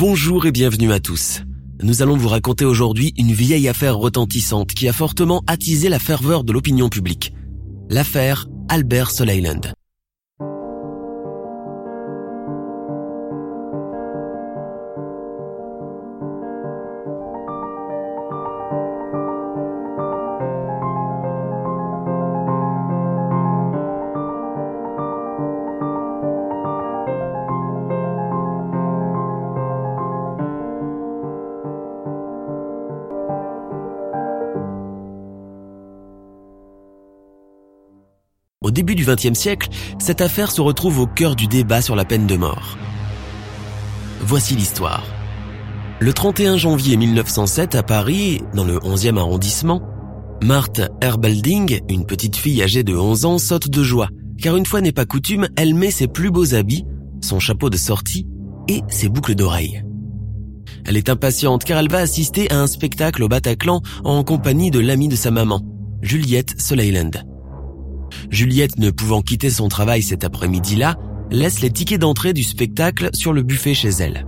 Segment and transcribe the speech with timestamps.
[0.00, 1.42] Bonjour et bienvenue à tous.
[1.82, 6.44] Nous allons vous raconter aujourd'hui une vieille affaire retentissante qui a fortement attisé la ferveur
[6.44, 7.34] de l'opinion publique.
[7.90, 9.72] L'affaire Albert Soleiland.
[38.60, 39.68] Au début du XXe siècle,
[40.00, 42.76] cette affaire se retrouve au cœur du débat sur la peine de mort.
[44.20, 45.04] Voici l'histoire.
[46.00, 49.80] Le 31 janvier 1907 à Paris, dans le 11e arrondissement,
[50.42, 54.08] Marthe Herbelding, une petite fille âgée de 11 ans, saute de joie,
[54.42, 56.84] car une fois n'est pas coutume, elle met ses plus beaux habits,
[57.20, 58.26] son chapeau de sortie
[58.66, 59.84] et ses boucles d'oreilles.
[60.84, 64.80] Elle est impatiente car elle va assister à un spectacle au Bataclan en compagnie de
[64.80, 65.62] l'amie de sa maman,
[66.02, 67.37] Juliette Soleiland.
[68.30, 70.96] Juliette, ne pouvant quitter son travail cet après-midi-là,
[71.30, 74.26] laisse les tickets d'entrée du spectacle sur le buffet chez elle.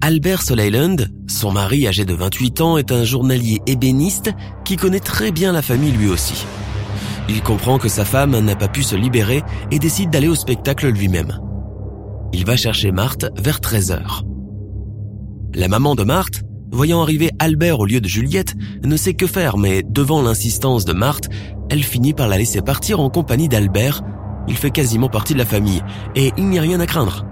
[0.00, 0.96] Albert Soleiland,
[1.26, 4.30] son mari âgé de 28 ans, est un journalier ébéniste
[4.64, 6.44] qui connaît très bien la famille lui aussi.
[7.28, 10.88] Il comprend que sa femme n'a pas pu se libérer et décide d'aller au spectacle
[10.88, 11.38] lui-même.
[12.34, 14.24] Il va chercher Marthe vers 13 heures.
[15.54, 16.42] La maman de Marthe,
[16.74, 20.92] voyant arriver Albert au lieu de Juliette, ne sait que faire, mais devant l'insistance de
[20.92, 21.28] Marthe,
[21.70, 24.02] elle finit par la laisser partir en compagnie d'Albert.
[24.48, 25.82] Il fait quasiment partie de la famille,
[26.14, 27.24] et il n'y a rien à craindre.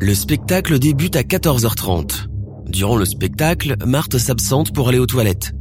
[0.00, 2.26] Le spectacle débute à 14h30.
[2.66, 5.52] Durant le spectacle, Marthe s'absente pour aller aux toilettes.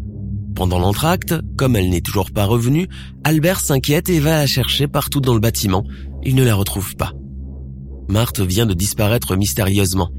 [0.56, 2.88] Pendant l'entracte, comme elle n'est toujours pas revenue,
[3.24, 5.84] Albert s'inquiète et va la chercher partout dans le bâtiment.
[6.24, 7.14] Il ne la retrouve pas.
[8.10, 10.10] Marthe vient de disparaître mystérieusement.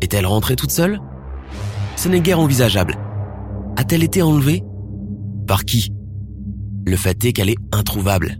[0.00, 0.98] Est-elle rentrée toute seule?
[2.02, 2.96] Ce n'est guère envisageable.
[3.76, 4.62] A-t-elle été enlevée?
[5.46, 5.92] Par qui?
[6.86, 8.38] Le fait est qu'elle est introuvable.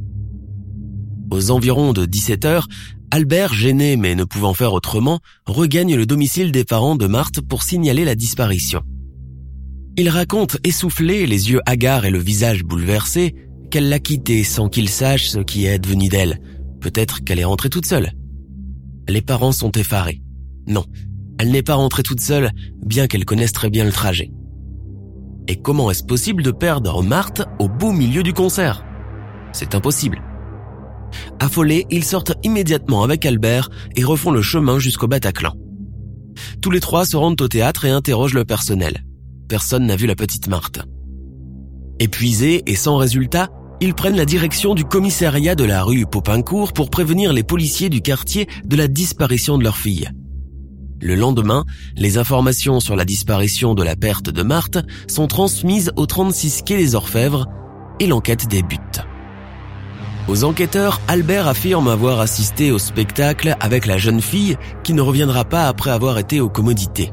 [1.30, 2.68] Aux environs de 17 heures,
[3.10, 7.62] Albert, gêné mais ne pouvant faire autrement, regagne le domicile des parents de Marthe pour
[7.62, 8.80] signaler la disparition.
[9.98, 13.34] Il raconte, essoufflé, les yeux hagards et le visage bouleversé,
[13.70, 16.40] qu'elle l'a quitté sans qu'il sache ce qui est devenu d'elle.
[16.80, 18.12] Peut-être qu'elle est rentrée toute seule.
[19.06, 20.22] Les parents sont effarés.
[20.66, 20.86] Non,
[21.40, 22.50] elle n'est pas rentrée toute seule,
[22.84, 24.30] bien qu'elle connaisse très bien le trajet.
[25.48, 28.84] Et comment est-ce possible de perdre Marthe au beau milieu du concert?
[29.54, 30.22] C'est impossible.
[31.38, 35.54] Affolés, ils sortent immédiatement avec Albert et refont le chemin jusqu'au Bataclan.
[36.60, 39.02] Tous les trois se rendent au théâtre et interrogent le personnel.
[39.48, 40.82] Personne n'a vu la petite Marthe.
[42.00, 43.48] Épuisés et sans résultat,
[43.80, 48.02] ils prennent la direction du commissariat de la rue Popincourt pour prévenir les policiers du
[48.02, 50.10] quartier de la disparition de leur fille.
[51.02, 51.64] Le lendemain,
[51.96, 54.78] les informations sur la disparition de la perte de Marthe
[55.08, 57.46] sont transmises au 36 quai des Orfèvres
[58.00, 59.00] et l'enquête débute.
[60.28, 65.44] Aux enquêteurs, Albert affirme avoir assisté au spectacle avec la jeune fille qui ne reviendra
[65.44, 67.12] pas après avoir été aux commodités.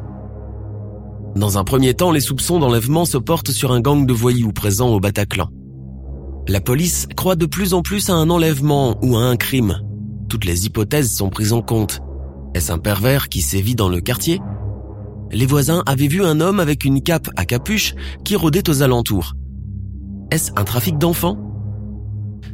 [1.35, 4.89] Dans un premier temps, les soupçons d'enlèvement se portent sur un gang de voyous présents
[4.89, 5.49] au Bataclan.
[6.49, 9.79] La police croit de plus en plus à un enlèvement ou à un crime.
[10.29, 12.01] Toutes les hypothèses sont prises en compte.
[12.57, 14.41] Est-ce un pervers qui sévit dans le quartier?
[15.31, 17.93] Les voisins avaient vu un homme avec une cape à capuche
[18.23, 19.35] qui rôdait aux alentours.
[20.31, 21.37] Est-ce un trafic d'enfants?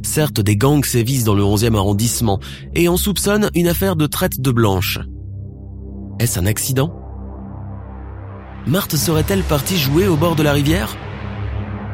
[0.02, 2.38] Certes, des gangs sévissent dans le 11e arrondissement
[2.74, 4.98] et on soupçonne une affaire de traite de blanches.
[6.18, 6.94] Est-ce un accident?
[8.66, 10.94] Marthe serait-elle partie jouer au bord de la rivière?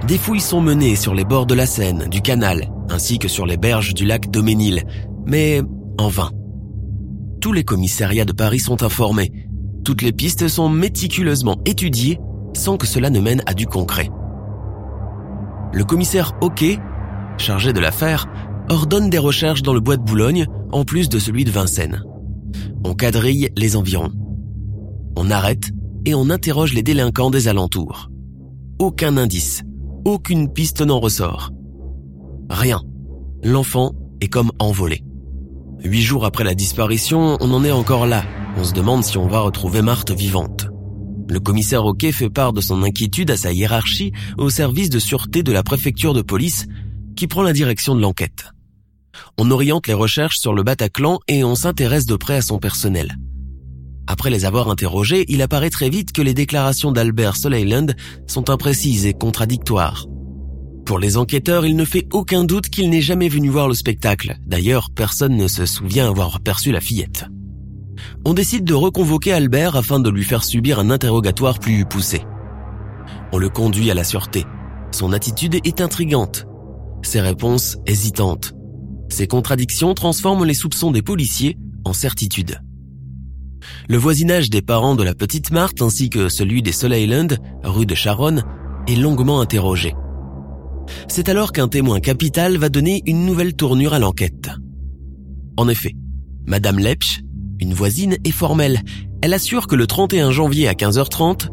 [0.09, 3.47] Des fouilles sont menées sur les bords de la Seine, du canal, ainsi que sur
[3.47, 4.83] les berges du lac Doménil,
[5.27, 5.63] mais
[5.97, 6.33] en vain.
[7.41, 9.33] Tous les commissariats de Paris sont informés.
[9.83, 12.19] Toutes les pistes sont méticuleusement étudiées
[12.55, 14.11] sans que cela ne mène à du concret.
[15.73, 16.79] Le commissaire Hockey,
[17.39, 18.27] chargé de l'affaire,
[18.69, 22.05] ordonne des recherches dans le bois de Boulogne en plus de celui de Vincennes.
[22.85, 24.13] On quadrille les environs.
[25.17, 25.71] On arrête
[26.05, 28.11] et on interroge les délinquants des alentours.
[28.79, 29.63] Aucun indice,
[30.05, 31.51] aucune piste n'en ressort.
[32.51, 32.83] Rien.
[33.43, 35.03] L'enfant est comme envolé.
[35.83, 38.25] Huit jours après la disparition, on en est encore là.
[38.57, 40.69] On se demande si on va retrouver Marthe vivante.
[41.29, 45.43] Le commissaire Roquet fait part de son inquiétude à sa hiérarchie au service de sûreté
[45.43, 46.67] de la préfecture de police
[47.17, 48.51] qui prend la direction de l'enquête.
[49.39, 53.17] On oriente les recherches sur le Bataclan et on s'intéresse de près à son personnel.
[54.07, 57.87] Après les avoir interrogés, il apparaît très vite que les déclarations d'Albert Soleiland
[58.27, 60.07] sont imprécises et contradictoires.
[60.85, 64.37] Pour les enquêteurs, il ne fait aucun doute qu'il n'est jamais venu voir le spectacle.
[64.47, 67.27] D'ailleurs, personne ne se souvient avoir perçu la fillette.
[68.25, 72.23] On décide de reconvoquer Albert afin de lui faire subir un interrogatoire plus poussé.
[73.33, 74.45] On le conduit à la sûreté.
[74.93, 76.47] Son attitude est intrigante.
[77.03, 78.53] Ses réponses hésitantes.
[79.09, 82.61] Ces contradictions transforment les soupçons des policiers en certitude.
[83.89, 87.29] Le voisinage des parents de la petite Marthe ainsi que celui des Soleiland,
[87.63, 88.45] rue de Charonne,
[88.89, 89.95] est longuement interrogé.
[91.09, 94.51] C'est alors qu'un témoin capital va donner une nouvelle tournure à l'enquête.
[95.57, 95.95] En effet,
[96.47, 97.21] Madame Lepsch,
[97.61, 98.81] une voisine, est formelle.
[99.23, 101.49] Elle assure que le 31 janvier à 15h30,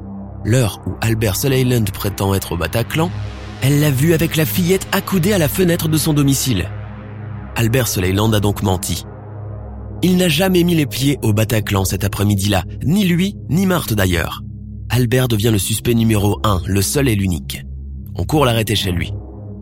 [0.45, 3.11] l'heure où Albert Soleiland prétend être au Bataclan,
[3.61, 6.69] elle l'a vu avec la fillette accoudée à la fenêtre de son domicile.
[7.55, 9.03] Albert Soleiland a donc menti.
[10.03, 14.43] Il n'a jamais mis les pieds au Bataclan cet après-midi-là, ni lui, ni Marthe d'ailleurs.
[14.89, 17.63] Albert devient le suspect numéro un, le seul et l'unique.
[18.15, 19.11] On court l'arrêter chez lui.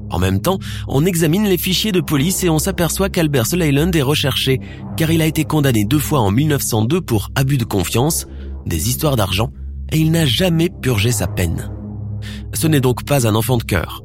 [0.09, 4.01] En même temps, on examine les fichiers de police et on s'aperçoit qu'Albert Soleiland est
[4.01, 4.59] recherché
[4.97, 8.27] car il a été condamné deux fois en 1902 pour abus de confiance,
[8.65, 9.51] des histoires d'argent,
[9.91, 11.71] et il n'a jamais purgé sa peine.
[12.53, 14.01] Ce n'est donc pas un enfant de cœur.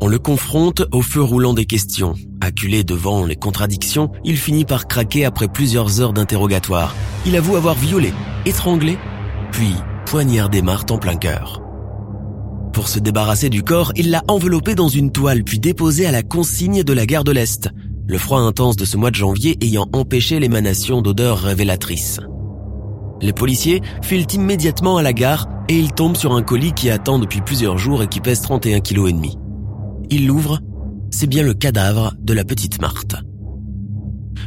[0.00, 2.14] On le confronte au feu roulant des questions.
[2.40, 6.94] Acculé devant les contradictions, il finit par craquer après plusieurs heures d'interrogatoire.
[7.26, 8.12] Il avoue avoir violé,
[8.46, 8.96] étranglé,
[9.50, 9.74] puis
[10.06, 11.67] poignardé Marthe en plein cœur.
[12.78, 16.22] Pour se débarrasser du corps, il l'a enveloppé dans une toile puis déposé à la
[16.22, 17.70] consigne de la gare de l'Est,
[18.06, 22.20] le froid intense de ce mois de janvier ayant empêché l'émanation d'odeurs révélatrices.
[23.20, 27.18] Les policiers filent immédiatement à la gare et ils tombent sur un colis qui attend
[27.18, 29.36] depuis plusieurs jours et qui pèse 31 kg et demi.
[30.10, 30.60] Il l'ouvre,
[31.10, 33.16] c'est bien le cadavre de la petite Marthe.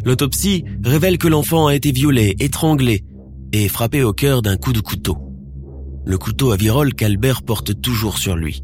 [0.05, 3.03] L'autopsie révèle que l'enfant a été violé, étranglé
[3.51, 5.30] et frappé au cœur d'un coup de couteau.
[6.05, 8.63] Le couteau à virole qu'Albert porte toujours sur lui.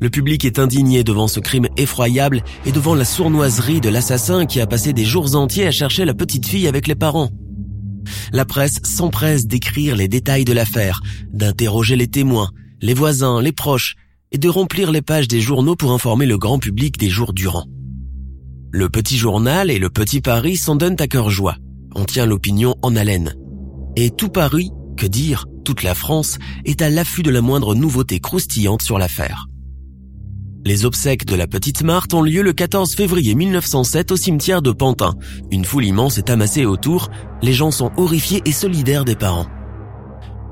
[0.00, 4.60] Le public est indigné devant ce crime effroyable et devant la sournoiserie de l'assassin qui
[4.60, 7.30] a passé des jours entiers à chercher la petite fille avec les parents.
[8.32, 11.00] La presse s'empresse d'écrire les détails de l'affaire,
[11.32, 12.50] d'interroger les témoins,
[12.82, 13.96] les voisins, les proches,
[14.32, 17.66] et de remplir les pages des journaux pour informer le grand public des jours durant.
[18.72, 21.56] Le petit journal et le petit Paris s'en donnent à cœur joie.
[21.94, 23.34] On tient l'opinion en haleine.
[23.96, 28.20] Et tout Paris, que dire, toute la France, est à l'affût de la moindre nouveauté
[28.20, 29.48] croustillante sur l'affaire.
[30.64, 34.70] Les obsèques de la petite Marthe ont lieu le 14 février 1907 au cimetière de
[34.70, 35.14] Pantin.
[35.50, 37.10] Une foule immense est amassée autour,
[37.42, 39.46] les gens sont horrifiés et solidaires des parents.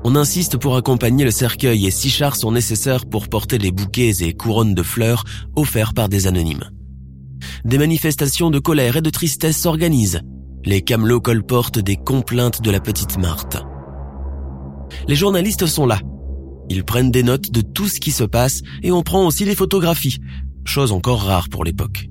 [0.03, 4.21] On insiste pour accompagner le cercueil et six chars sont nécessaires pour porter les bouquets
[4.21, 5.23] et couronnes de fleurs
[5.55, 6.69] offerts par des anonymes.
[7.63, 10.21] Des manifestations de colère et de tristesse s'organisent.
[10.65, 13.65] Les camelots colportent des complaintes de la petite Marthe.
[15.07, 15.99] Les journalistes sont là.
[16.69, 19.55] Ils prennent des notes de tout ce qui se passe et on prend aussi des
[19.55, 20.19] photographies,
[20.65, 22.09] chose encore rare pour l'époque.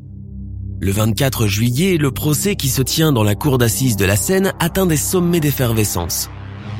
[0.80, 4.52] Le 24 juillet, le procès qui se tient dans la cour d'assises de la Seine
[4.60, 6.30] atteint des sommets d'effervescence.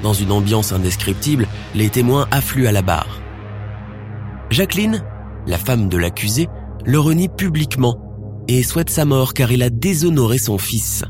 [0.02, 3.20] Dans une ambiance indescriptible, les témoins affluent à la barre.
[4.50, 5.02] Jacqueline,
[5.46, 6.48] la femme de l'accusé,
[6.84, 7.98] le renie publiquement
[8.46, 11.04] et souhaite sa mort car il a déshonoré son fils.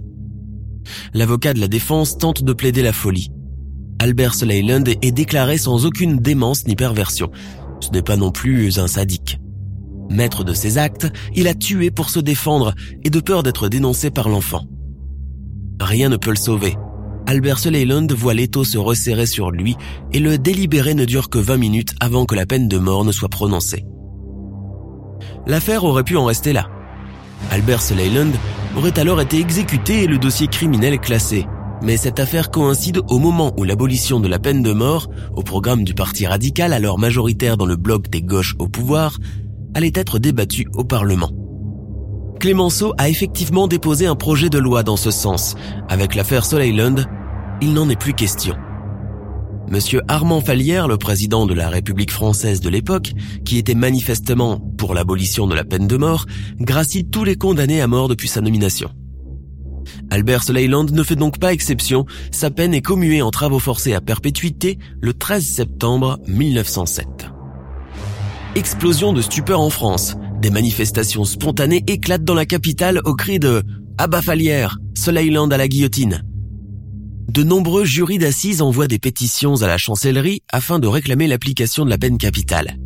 [1.14, 3.30] L'avocat de la défense tente de plaider la folie.
[4.04, 7.30] Albert Leyland est déclaré sans aucune démence ni perversion.
[7.80, 9.38] Ce n'est pas non plus un sadique.
[10.10, 14.10] Maître de ses actes, il a tué pour se défendre et de peur d'être dénoncé
[14.10, 14.66] par l'enfant.
[15.80, 16.76] Rien ne peut le sauver.
[17.26, 19.74] Albert Leyland voit l'étau se resserrer sur lui
[20.12, 23.12] et le délibéré ne dure que 20 minutes avant que la peine de mort ne
[23.12, 23.86] soit prononcée.
[25.46, 26.68] L'affaire aurait pu en rester là.
[27.50, 28.32] Albert Leyland
[28.76, 31.46] aurait alors été exécuté et le dossier criminel classé.
[31.84, 35.84] Mais cette affaire coïncide au moment où l'abolition de la peine de mort, au programme
[35.84, 39.18] du Parti radical alors majoritaire dans le bloc des gauches au pouvoir,
[39.74, 41.30] allait être débattue au Parlement.
[42.40, 45.56] Clémenceau a effectivement déposé un projet de loi dans ce sens.
[45.90, 46.96] Avec l'affaire Soleiland,
[47.60, 48.54] il n'en est plus question.
[49.70, 53.12] Monsieur Armand Fallière, le président de la République française de l'époque,
[53.44, 56.24] qui était manifestement pour l'abolition de la peine de mort,
[56.58, 58.90] gracie tous les condamnés à mort depuis sa nomination.
[60.10, 64.00] Albert Leyland ne fait donc pas exception, sa peine est commuée en travaux forcés à
[64.00, 67.06] perpétuité le 13 septembre 1907.
[68.54, 70.16] Explosion de stupeur en France.
[70.40, 73.62] Des manifestations spontanées éclatent dans la capitale au cri de
[73.98, 76.22] Abafalière, Soleiland à la guillotine.
[77.28, 81.90] De nombreux jurys d'assises envoient des pétitions à la chancellerie afin de réclamer l'application de
[81.90, 82.78] la peine capitale.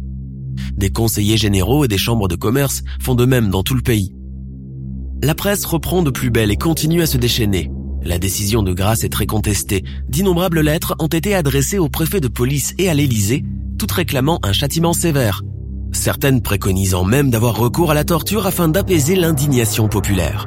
[0.76, 4.14] Des conseillers généraux et des chambres de commerce font de même dans tout le pays.
[5.20, 7.72] La presse reprend de plus belle et continue à se déchaîner.
[8.04, 9.82] La décision de grâce est très contestée.
[10.08, 13.44] D'innombrables lettres ont été adressées au préfet de police et à l'Élysée,
[13.80, 15.42] toutes réclamant un châtiment sévère.
[15.90, 20.46] Certaines préconisant même d'avoir recours à la torture afin d'apaiser l'indignation populaire.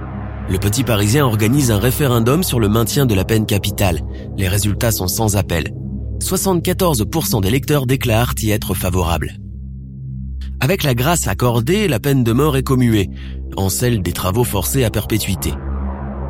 [0.49, 3.99] Le petit Parisien organise un référendum sur le maintien de la peine capitale.
[4.37, 5.73] Les résultats sont sans appel.
[6.21, 9.40] 74% des lecteurs déclarent y être favorables.
[10.63, 13.09] Avec la grâce accordée, la peine de mort est commuée,
[13.57, 15.51] en celle des travaux forcés à perpétuité.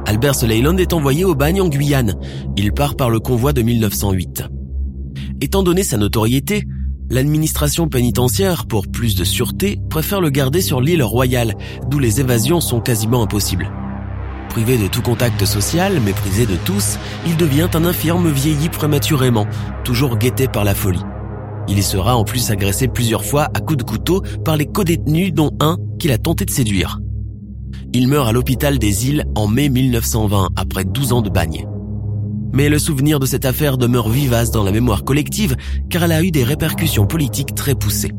[0.05, 2.15] Albert Leyland est envoyé au bagne en Guyane.
[2.55, 4.45] Il part par le convoi de 1908.
[5.41, 6.63] Étant donné sa notoriété,
[7.09, 11.53] l'administration pénitentiaire, pour plus de sûreté, préfère le garder sur l'île royale,
[11.89, 13.69] d'où les évasions sont quasiment impossibles.
[14.47, 16.97] Privé de tout contact social, méprisé de tous,
[17.27, 19.45] il devient un infirme vieilli prématurément,
[19.83, 21.03] toujours guetté par la folie.
[21.71, 25.51] Il sera en plus agressé plusieurs fois à coups de couteau par les co-détenus dont
[25.61, 26.99] un qu'il a tenté de séduire.
[27.93, 31.65] Il meurt à l'hôpital des îles en mai 1920 après 12 ans de bagne.
[32.51, 35.55] Mais le souvenir de cette affaire demeure vivace dans la mémoire collective
[35.89, 38.11] car elle a eu des répercussions politiques très poussées.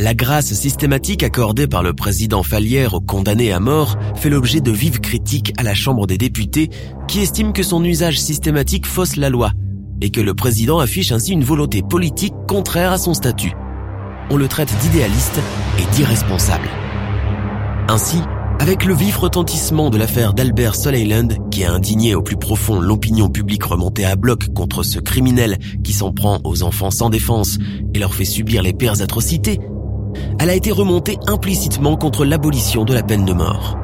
[0.00, 4.70] La grâce systématique accordée par le président Fallière aux condamnés à mort fait l'objet de
[4.70, 6.70] vives critiques à la Chambre des députés
[7.06, 9.52] qui estime que son usage systématique fausse la loi
[10.00, 13.52] et que le président affiche ainsi une volonté politique contraire à son statut.
[14.30, 15.38] On le traite d'idéaliste
[15.78, 16.68] et d'irresponsable.
[17.88, 18.20] Ainsi,
[18.58, 23.28] avec le vif retentissement de l'affaire d'Albert Soleiland, qui a indigné au plus profond l'opinion
[23.28, 27.58] publique remontée à bloc contre ce criminel qui s'en prend aux enfants sans défense
[27.94, 29.60] et leur fait subir les pires atrocités,
[30.38, 33.78] elle a été remontée implicitement contre l'abolition de la peine de mort.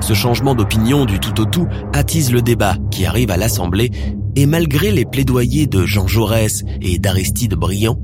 [0.00, 3.90] Ce changement d'opinion du tout au tout attise le débat qui arrive à l'Assemblée
[4.36, 7.98] et malgré les plaidoyers de Jean Jaurès et d'Aristide Briand,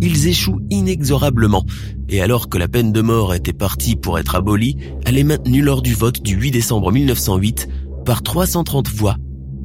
[0.00, 1.64] ils échouent inexorablement.
[2.08, 5.62] Et alors que la peine de mort était partie pour être abolie, elle est maintenue
[5.62, 7.68] lors du vote du 8 décembre 1908
[8.04, 9.16] par 330 voix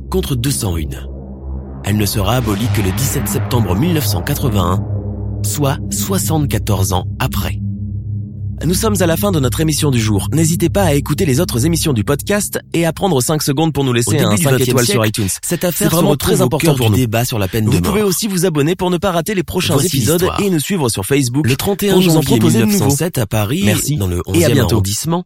[0.09, 1.07] contre 201.
[1.85, 4.85] Elle ne sera abolie que le 17 septembre 1981,
[5.43, 7.59] soit 74 ans après.
[8.61, 10.29] Nous sommes à la fin de notre émission du jour.
[10.31, 13.83] N'hésitez pas à écouter les autres émissions du podcast et à prendre 5 secondes pour
[13.83, 15.27] nous laisser un 5 étoiles sur iTunes.
[15.41, 16.95] Cette affaire est vraiment très importante pour nous.
[16.95, 17.83] débat sur la peine vous de mort.
[17.83, 20.87] Vous pouvez aussi vous abonner pour ne pas rater les prochains épisodes et nous suivre
[20.89, 21.47] sur Facebook.
[21.47, 23.97] Le 31 janvier 1907 à Paris, Merci.
[23.97, 25.25] dans le 11e arrondissement.